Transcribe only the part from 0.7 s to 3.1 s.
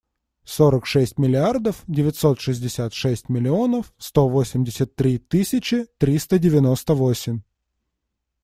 шесть миллиардов девятьсот шестьдесят